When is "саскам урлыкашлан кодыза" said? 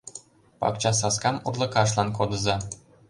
1.01-2.55